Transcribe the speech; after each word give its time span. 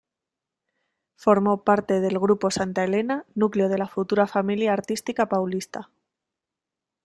Formó 1.15 1.63
parte 1.63 1.99
del 2.01 2.17
Grupo 2.17 2.49
Santa 2.49 2.83
Helena, 2.83 3.27
núcleo 3.35 3.69
de 3.69 3.77
la 3.77 3.87
futura 3.87 4.25
Família 4.25 4.73
Artística 4.73 5.29
Paulista. 5.29 5.91